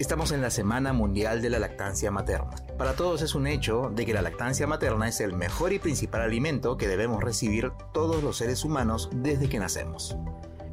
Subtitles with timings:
[0.00, 2.56] Estamos en la Semana Mundial de la Lactancia Materna.
[2.78, 6.22] Para todos es un hecho de que la lactancia materna es el mejor y principal
[6.22, 10.16] alimento que debemos recibir todos los seres humanos desde que nacemos.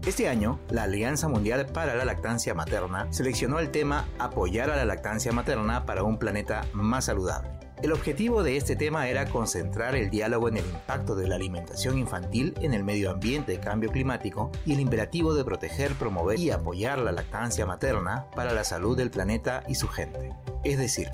[0.05, 4.85] Este año, la Alianza Mundial para la Lactancia Materna seleccionó el tema Apoyar a la
[4.85, 7.66] lactancia materna para un planeta más saludable.
[7.81, 11.99] El objetivo de este tema era concentrar el diálogo en el impacto de la alimentación
[11.99, 16.49] infantil en el medio ambiente de cambio climático y el imperativo de proteger, promover y
[16.49, 20.33] apoyar la lactancia materna para la salud del planeta y su gente.
[20.63, 21.09] Es decir,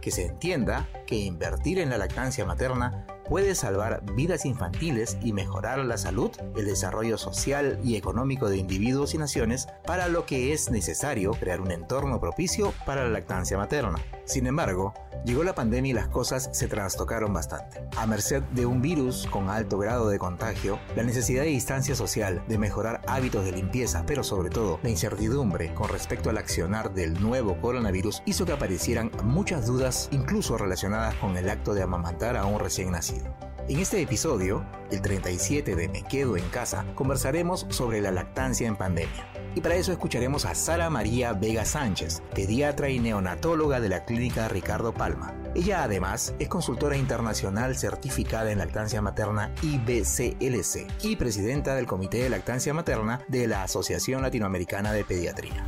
[0.00, 5.78] que se entienda que invertir en la lactancia materna puede salvar vidas infantiles y mejorar
[5.78, 10.68] la salud, el desarrollo social y económico de individuos y naciones, para lo que es
[10.68, 14.00] necesario crear un entorno propicio para la lactancia materna.
[14.24, 17.84] Sin embargo, llegó la pandemia y las cosas se trastocaron bastante.
[17.96, 22.42] A merced de un virus con alto grado de contagio, la necesidad de distancia social,
[22.48, 27.20] de mejorar hábitos de limpieza, pero sobre todo la incertidumbre con respecto al accionar del
[27.20, 32.44] nuevo coronavirus hizo que aparecieran muchas dudas, incluso relacionadas con el acto de amamantar a
[32.44, 33.19] un recién nacido.
[33.68, 38.74] En este episodio, el 37 de Me Quedo en Casa, conversaremos sobre la lactancia en
[38.74, 39.26] pandemia.
[39.54, 44.48] Y para eso escucharemos a Sara María Vega Sánchez, pediatra y neonatóloga de la clínica
[44.48, 45.34] Ricardo Palma.
[45.54, 52.30] Ella además es consultora internacional certificada en lactancia materna IBCLC y presidenta del Comité de
[52.30, 55.64] Lactancia Materna de la Asociación Latinoamericana de Pediatría.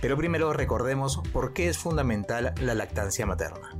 [0.00, 3.76] Pero primero recordemos por qué es fundamental la lactancia materna.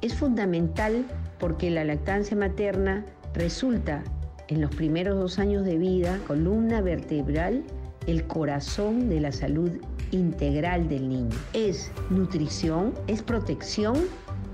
[0.00, 1.04] Es fundamental
[1.38, 4.02] porque la lactancia materna resulta
[4.48, 7.62] en los primeros dos años de vida columna vertebral,
[8.06, 9.70] el corazón de la salud
[10.10, 11.36] integral del niño.
[11.52, 13.96] Es nutrición, es protección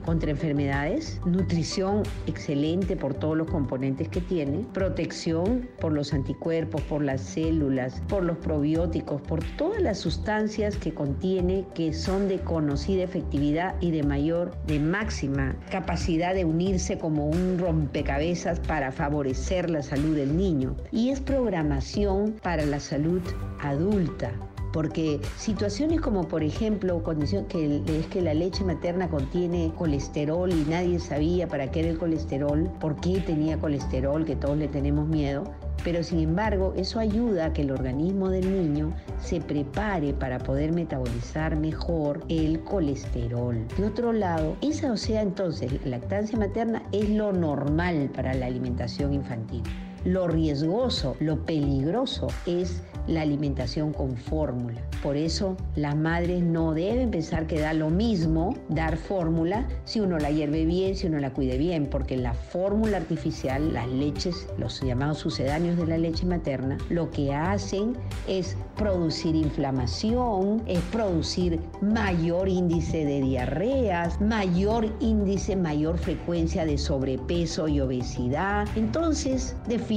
[0.04, 7.02] contra enfermedades, nutrición excelente por todos los componentes que tiene, protección por los anticuerpos, por
[7.02, 13.04] las células, por los probióticos, por todas las sustancias que contiene que son de conocida
[13.04, 19.82] efectividad y de mayor, de máxima capacidad de unirse como un rompecabezas para favorecer la
[19.82, 20.76] salud del niño.
[20.92, 23.22] Y es programación para la salud
[23.60, 24.32] adulta
[24.74, 30.64] porque situaciones como por ejemplo condición que es que la leche materna contiene colesterol y
[30.68, 35.06] nadie sabía para qué era el colesterol, por qué tenía colesterol, que todos le tenemos
[35.06, 35.44] miedo,
[35.84, 38.92] pero sin embargo eso ayuda a que el organismo del niño
[39.22, 43.64] se prepare para poder metabolizar mejor el colesterol.
[43.78, 48.46] De otro lado, esa o sea entonces la lactancia materna es lo normal para la
[48.46, 49.62] alimentación infantil.
[50.04, 54.80] Lo riesgoso, lo peligroso es la alimentación con fórmula.
[55.02, 60.18] Por eso las madres no deben pensar que da lo mismo dar fórmula si uno
[60.18, 64.80] la hierve bien, si uno la cuide bien, porque la fórmula artificial, las leches, los
[64.80, 67.94] llamados sucedáneos de la leche materna, lo que hacen
[68.26, 77.68] es producir inflamación, es producir mayor índice de diarreas, mayor índice, mayor frecuencia de sobrepeso
[77.68, 78.66] y obesidad.
[78.76, 79.93] Entonces, definitivamente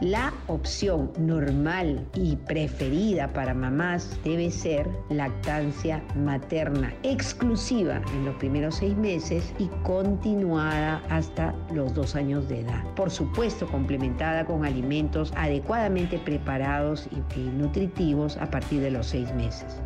[0.00, 8.76] la opción normal y preferida para mamás debe ser lactancia materna exclusiva en los primeros
[8.76, 12.82] seis meses y continuada hasta los dos años de edad.
[12.94, 19.80] Por supuesto, complementada con alimentos adecuadamente preparados y, nutritivos a partir de los seis meses.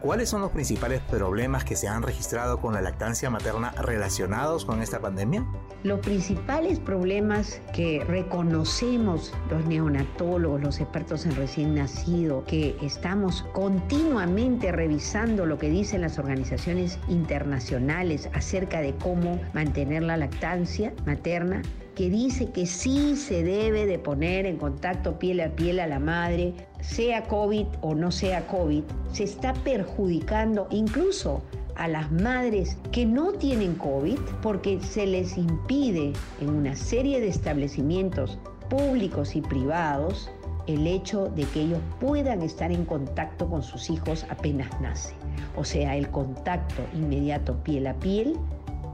[0.00, 4.80] ¿Cuáles son los principales problemas que se han registrado con la lactancia materna relacionados con
[4.80, 5.44] esta pandemia?
[5.82, 14.72] Los principales problemas que reconocemos los neonatólogos, los expertos en recién nacido, que estamos continuamente
[14.72, 21.60] revisando lo que dicen las organizaciones internacionales acerca de cómo mantener la lactancia materna,
[22.00, 25.98] que dice que sí se debe de poner en contacto piel a piel a la
[25.98, 31.42] madre, sea COVID o no sea COVID, se está perjudicando incluso
[31.76, 37.28] a las madres que no tienen COVID porque se les impide en una serie de
[37.28, 38.38] establecimientos
[38.70, 40.30] públicos y privados
[40.68, 45.12] el hecho de que ellos puedan estar en contacto con sus hijos apenas nace.
[45.54, 48.38] O sea, el contacto inmediato piel a piel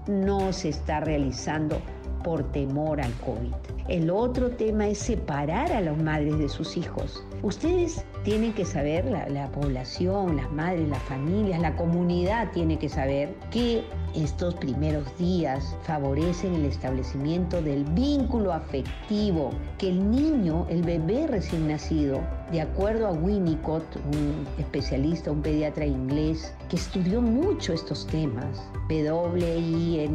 [0.08, 1.80] no se está realizando
[2.26, 3.54] por temor al COVID.
[3.86, 7.24] El otro tema es separar a las madres de sus hijos.
[7.42, 12.88] Ustedes tienen que saber, la, la población, las madres, las familias, la comunidad tiene que
[12.88, 13.84] saber que
[14.14, 21.68] estos primeros días favorecen el establecimiento del vínculo afectivo que el niño, el bebé recién
[21.68, 28.62] nacido, de acuerdo a Winnicott, un especialista, un pediatra inglés que estudió mucho estos temas,
[28.88, 30.06] W-I-N-N-I-C-O-T,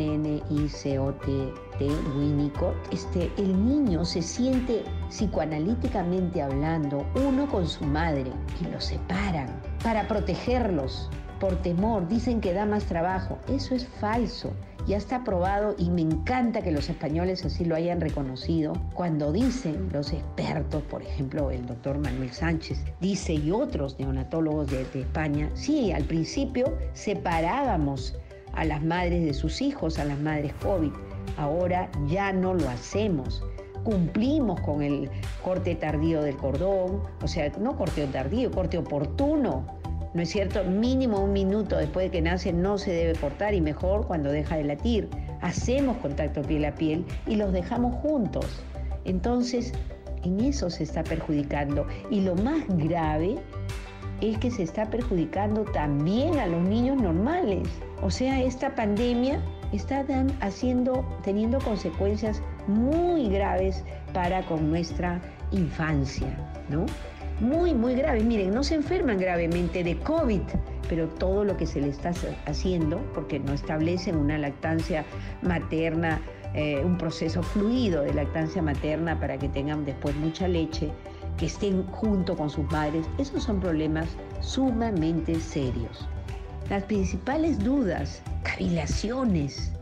[2.16, 8.32] Winnicott, este, el niño se siente psicoanalíticamente hablando uno con su madre
[8.62, 9.48] y los separan
[9.84, 11.10] para protegerlos
[11.40, 13.38] por temor, dicen que da más trabajo.
[13.50, 14.54] Eso es falso.
[14.88, 19.90] Ya está probado y me encanta que los españoles así lo hayan reconocido cuando dicen
[19.92, 25.50] los expertos, por ejemplo el doctor Manuel Sánchez, dice y otros neonatólogos de, de España,
[25.54, 28.16] sí, al principio separábamos
[28.54, 30.92] a las madres de sus hijos, a las madres COVID.
[31.38, 33.44] Ahora ya no lo hacemos
[33.84, 35.10] cumplimos con el
[35.44, 39.66] corte tardío del cordón, o sea, no corte tardío, corte oportuno,
[40.14, 40.64] ¿no es cierto?
[40.64, 44.58] Mínimo un minuto después de que nace no se debe cortar y mejor cuando deja
[44.58, 45.10] de latir.
[45.42, 48.46] Hacemos contacto piel a piel y los dejamos juntos.
[49.06, 49.74] Entonces,
[50.24, 51.88] en eso se está perjudicando.
[52.10, 53.38] Y lo más grave
[54.22, 57.68] es que se está perjudicando también a los niños normales.
[58.02, 59.42] O sea, esta pandemia
[59.72, 60.06] está
[60.42, 65.22] haciendo, teniendo consecuencias muy graves para con nuestra
[65.52, 66.28] infancia,
[66.70, 66.86] ¿no?
[67.42, 68.24] muy, muy graves.
[68.24, 70.42] Miren, no se enferman gravemente de COVID,
[70.88, 72.14] pero todo lo que se le está
[72.46, 75.04] haciendo, porque no establecen una lactancia
[75.42, 76.22] materna,
[76.54, 80.92] eh, un proceso fluido de lactancia materna para que tengan después mucha leche,
[81.38, 84.08] que estén junto con sus madres, esos son problemas
[84.42, 86.08] sumamente serios.
[86.70, 89.74] Las principales dudas, cavilaciones,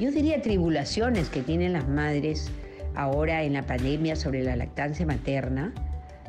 [0.00, 2.50] yo diría tribulaciones que tienen las madres
[2.94, 5.74] ahora en la pandemia sobre la lactancia materna,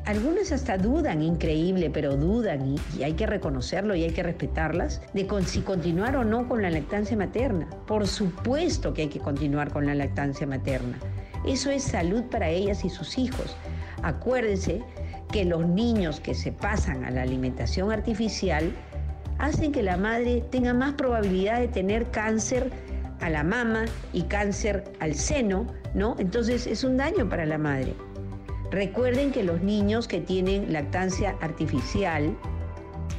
[0.05, 5.27] algunas hasta dudan, increíble, pero dudan y, hay que reconocerlo y hay que respetarlas, de
[5.45, 7.69] si continuar o no con la lactancia materna.
[7.87, 10.97] Por supuesto que hay que continuar con la lactancia materna.
[11.45, 13.55] Eso es salud para ellas y sus hijos.
[14.03, 14.81] Acuérdense
[15.31, 18.71] que los niños que se pasan a la alimentación artificial
[19.37, 22.71] hacen que la madre tenga más probabilidad de tener cáncer
[23.21, 26.15] a la mama y cáncer al seno, ¿no?
[26.19, 27.93] Entonces es un daño para la madre.
[28.71, 32.35] Recuerden que los niños que tienen lactancia artificial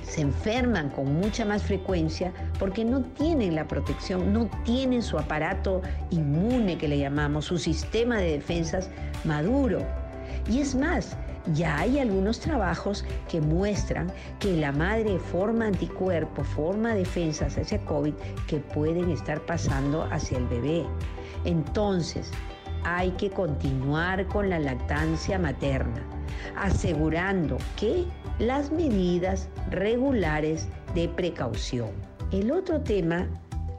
[0.02, 5.80] se enferman con mucha más frecuencia porque no tienen la protección, no tienen su aparato
[6.10, 8.90] inmune que le llamamos, su sistema de defensas
[9.24, 9.80] maduro.
[10.50, 11.16] Y es más,
[11.54, 18.14] ya hay algunos trabajos que muestran que la madre forma anticuerpos, forma defensas hacia COVID
[18.46, 20.84] que pueden estar pasando hacia el bebé.
[21.44, 22.30] Entonces,
[22.84, 26.02] hay que continuar con la lactancia materna,
[26.56, 28.04] asegurando que
[28.38, 31.90] las medidas regulares de precaución.
[32.32, 33.28] El otro tema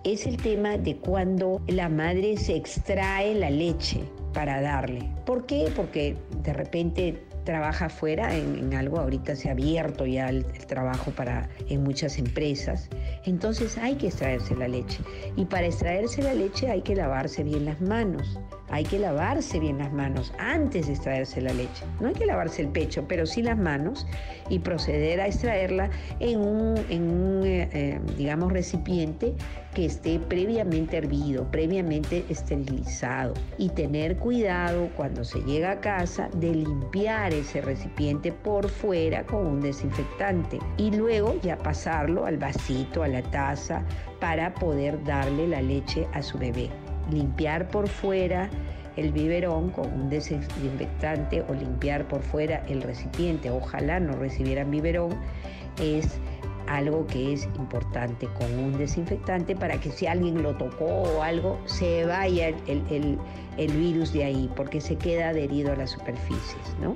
[0.04, 5.10] es el tema de cuando la madre se extrae la leche para darle.
[5.25, 5.71] ¿Por qué?
[5.75, 11.12] Porque de repente trabaja afuera en, algo, ahorita se ha abierto ya el, el, trabajo
[11.12, 12.90] para, en muchas empresas,
[13.25, 15.00] entonces hay que extraerse la leche.
[15.36, 18.40] Y para extraerse la leche hay que lavarse bien las manos.
[18.74, 21.86] Hay que lavarse bien las manos antes de extraerse la leche.
[22.00, 24.08] No hay que lavarse el pecho, pero sí las manos
[24.50, 29.36] y proceder a extraerla en un, eh, eh, digamos, recipiente
[29.75, 33.36] que esté previamente hervido, previamente esterilizado.
[33.60, 39.46] Y tener cuidado cuando se llega a casa de limpiar ese recipiente por fuera con
[39.46, 40.58] un desinfectante.
[40.77, 43.84] Y luego ya pasarlo al vasito, a la taza,
[44.20, 46.72] para poder darle la leche a su bebé
[47.12, 48.50] limpiar por fuera
[48.95, 55.15] el biberón con un desinfectante o limpiar por fuera el recipiente, ojalá no recibieran biberón,
[55.81, 56.19] es
[56.67, 61.60] algo que es importante con un desinfectante para que si alguien lo tocó o algo,
[61.65, 63.17] se vaya el,
[63.57, 66.95] el virus de ahí, porque se queda adherido a las superficies, ¿no?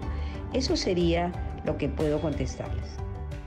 [0.54, 1.32] Eso sería
[1.66, 2.96] lo que puedo contestarles.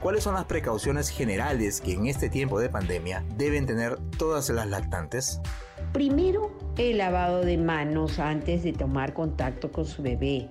[0.01, 4.67] ¿Cuáles son las precauciones generales que en este tiempo de pandemia deben tener todas las
[4.67, 5.41] lactantes?
[5.93, 10.49] Primero, el lavado de manos antes de tomar contacto con su bebé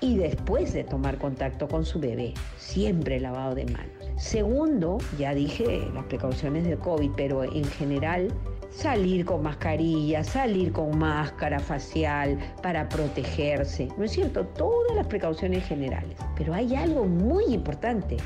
[0.00, 2.34] y después de tomar contacto con su bebé.
[2.56, 4.10] Siempre el lavado de manos.
[4.16, 8.32] Segundo, ya dije las precauciones de COVID, pero en general
[8.70, 14.46] salir con mascarilla, salir con máscara facial para protegerse, ¿no es cierto?
[14.46, 16.16] Todas las precauciones generales.
[16.36, 18.16] Pero hay algo muy importante,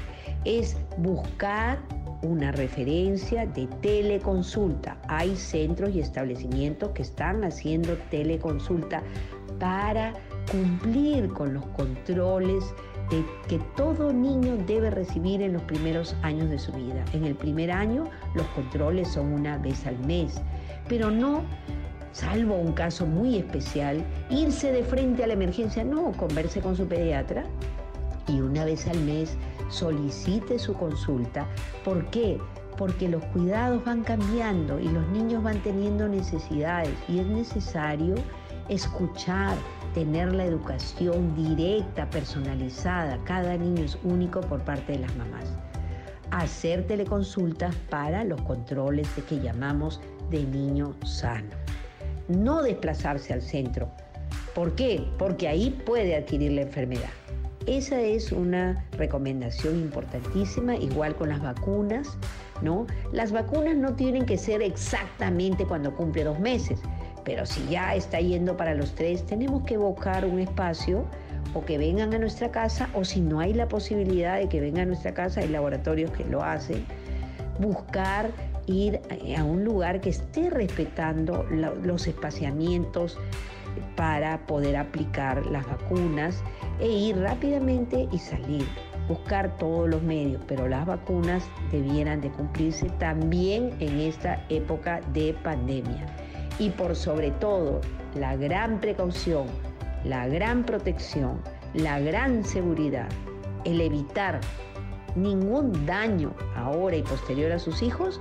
[0.44, 1.78] es buscar
[2.22, 4.96] una referencia de teleconsulta.
[5.08, 9.02] Hay centros y establecimientos que están haciendo teleconsulta
[9.58, 10.14] para
[10.50, 12.64] cumplir con los controles
[13.48, 17.04] que todo niño debe recibir en los primeros años de su vida.
[17.12, 20.40] En el primer año los controles son una vez al mes,
[20.88, 21.42] pero no,
[22.12, 26.86] salvo un caso muy especial, irse de frente a la emergencia, no, converse con su
[26.86, 27.44] pediatra
[28.28, 29.36] y una vez al mes
[29.68, 31.46] solicite su consulta.
[31.84, 32.38] ¿Por qué?
[32.78, 38.14] Porque los cuidados van cambiando y los niños van teniendo necesidades y es necesario
[38.68, 39.56] escuchar,
[39.94, 43.18] tener la educación directa, personalizada.
[43.24, 45.56] Cada niño es único por parte de las mamás.
[46.32, 51.50] Hacer teleconsultas para los controles de que llamamos de niño sano.
[52.28, 53.88] No desplazarse al centro.
[54.54, 55.06] ¿Por qué?
[55.18, 57.10] Porque ahí puede adquirir la enfermedad.
[57.66, 62.18] Esa es una recomendación importantísima, igual con las vacunas,
[62.60, 62.86] ¿no?
[63.12, 66.80] Las vacunas no tienen que ser exactamente cuando cumple dos meses.
[67.24, 71.04] Pero si ya está yendo para los tres, tenemos que buscar un espacio
[71.54, 74.82] o que vengan a nuestra casa o si no hay la posibilidad de que vengan
[74.82, 76.84] a nuestra casa, hay laboratorios que lo hacen,
[77.58, 78.30] buscar
[78.66, 79.00] ir
[79.36, 81.44] a un lugar que esté respetando
[81.82, 83.18] los espaciamientos
[83.96, 86.42] para poder aplicar las vacunas
[86.80, 88.66] e ir rápidamente y salir,
[89.08, 95.34] buscar todos los medios, pero las vacunas debieran de cumplirse también en esta época de
[95.42, 96.06] pandemia
[96.58, 97.80] y por sobre todo
[98.14, 99.46] la gran precaución,
[100.04, 101.40] la gran protección,
[101.74, 103.08] la gran seguridad,
[103.64, 104.40] el evitar
[105.16, 108.20] ningún daño ahora y posterior a sus hijos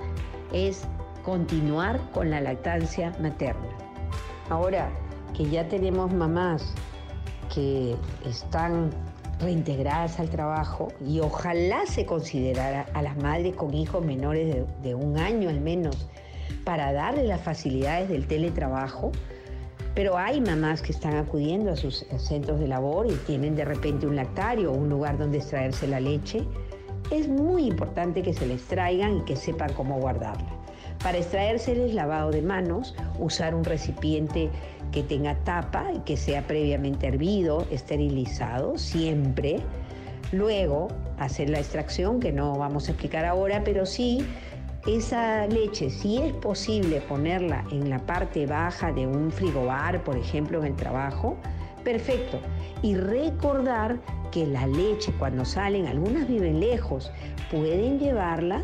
[0.52, 0.88] es
[1.24, 3.70] continuar con la lactancia materna.
[4.50, 4.90] Ahora
[5.36, 6.74] que ya tenemos mamás
[7.54, 8.92] que están
[9.40, 14.96] reintegradas al trabajo y ojalá se considerara a las madres con hijos menores de, de
[14.96, 16.08] un año al menos
[16.64, 19.12] para darle las facilidades del teletrabajo,
[19.96, 24.08] pero hay mamás que están acudiendo a sus centros de labor y tienen de repente
[24.08, 26.44] un lactario o un lugar donde extraerse la leche.
[27.12, 30.50] Es muy importante que se les traigan y que sepan cómo guardarla.
[31.04, 34.50] Para extraérseles lavado de manos, usar un recipiente
[34.92, 39.60] que tenga tapa y que sea previamente hervido, esterilizado, siempre.
[40.32, 40.88] Luego,
[41.20, 44.26] hacer la extracción, que no vamos a explicar ahora, pero sí
[44.86, 50.60] esa leche, si es posible ponerla en la parte baja de un frigobar, por ejemplo,
[50.60, 51.38] en el trabajo,
[51.84, 52.40] perfecto.
[52.82, 54.00] Y recordar
[54.32, 57.12] que la leche cuando salen, algunas viven lejos,
[57.50, 58.64] pueden llevarla,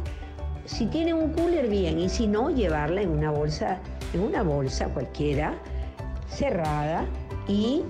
[0.65, 3.79] si tienen un cooler bien, y si no, llevarla en una bolsa,
[4.13, 5.53] en una bolsa cualquiera,
[6.27, 7.05] cerrada,
[7.47, 7.83] y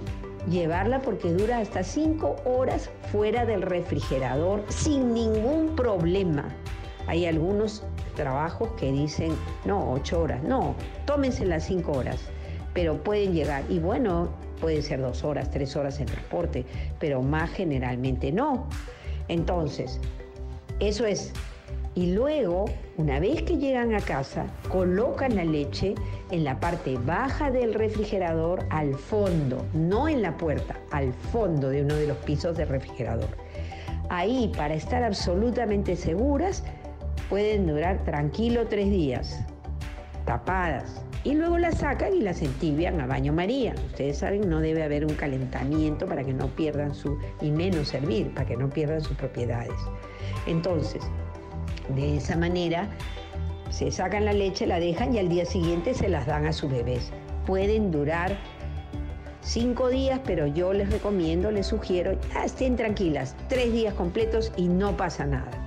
[0.49, 6.45] llevarla porque dura hasta 5 horas fuera del refrigerador sin ningún problema.
[7.07, 7.83] Hay algunos
[8.19, 9.31] trabajos que dicen,
[9.63, 12.19] no, ocho horas, no, tómense las cinco horas,
[12.73, 13.63] pero pueden llegar.
[13.69, 14.27] Y bueno,
[14.59, 16.65] puede ser dos horas, tres horas en transporte,
[16.99, 18.67] pero más generalmente no.
[19.29, 20.01] Entonces,
[20.81, 21.31] eso es.
[21.95, 22.65] Y luego,
[22.97, 25.95] una vez que llegan a casa, colocan la leche
[26.29, 31.83] en la parte baja del refrigerador al fondo, no en la puerta, al fondo de
[31.83, 33.29] uno de los pisos del refrigerador.
[34.09, 36.63] Ahí, para estar absolutamente seguras,
[37.29, 39.39] pueden durar tranquilo tres días,
[40.25, 41.05] tapadas.
[41.23, 43.73] Y luego las sacan y las entibian a baño María.
[43.87, 48.33] Ustedes saben, no debe haber un calentamiento para que no pierdan su, y menos servir,
[48.33, 49.73] para que no pierdan sus propiedades.
[50.47, 51.03] Entonces,
[51.95, 52.87] de esa manera,
[53.69, 56.71] se sacan la leche, la dejan y al día siguiente se las dan a sus
[56.71, 57.11] bebés.
[57.45, 58.37] Pueden durar
[59.41, 64.95] cinco días, pero yo les recomiendo, les sugiero, estén tranquilas, tres días completos y no
[64.95, 65.58] pasa nada.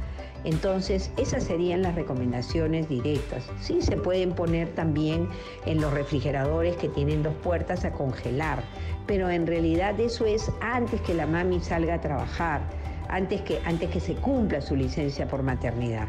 [0.45, 3.45] Entonces, esas serían las recomendaciones directas.
[3.61, 5.29] Sí, se pueden poner también
[5.67, 8.63] en los refrigeradores que tienen dos puertas a congelar,
[9.07, 12.63] pero en realidad eso es antes que la mami salga a trabajar,
[13.09, 16.09] antes que, antes que se cumpla su licencia por maternidad.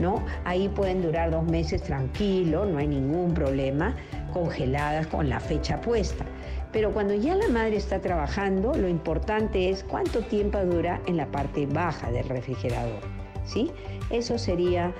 [0.00, 0.24] ¿No?
[0.44, 3.96] Ahí pueden durar dos meses tranquilo, no hay ningún problema,
[4.32, 6.24] congeladas con la fecha puesta.
[6.72, 11.26] Pero cuando ya la madre está trabajando, lo importante es cuánto tiempo dura en la
[11.26, 13.17] parte baja del refrigerador.
[13.48, 13.72] ¿Sí?
[14.10, 14.94] Eso sería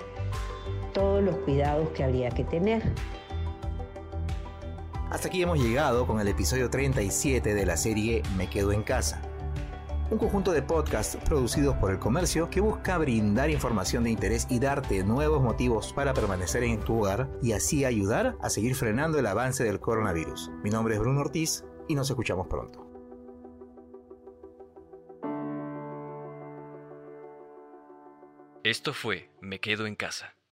[0.93, 2.83] todos los cuidados que habría que tener.
[5.11, 9.23] Hasta aquí hemos llegado con el episodio 37 de la serie Me Quedo en Casa.
[10.11, 14.59] Un conjunto de podcasts producidos por el comercio que busca brindar información de interés y
[14.59, 19.27] darte nuevos motivos para permanecer en tu hogar y así ayudar a seguir frenando el
[19.27, 20.51] avance del coronavirus.
[20.63, 22.88] Mi nombre es Bruno Ortiz y nos escuchamos pronto.
[28.69, 30.38] Esto fue Me Quedo en Casa.